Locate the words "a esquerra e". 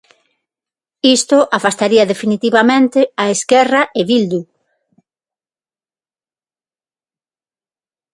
3.23-4.01